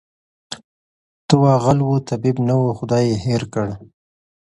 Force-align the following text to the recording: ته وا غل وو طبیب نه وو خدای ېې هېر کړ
ته 1.27 1.33
وا 1.41 1.53
غل 1.63 1.79
وو 1.87 1.97
طبیب 2.09 2.37
نه 2.47 2.53
وو 2.59 2.69
خدای 2.79 3.03
ېې 3.11 3.17
هېر 3.25 3.43
کړ 3.53 3.67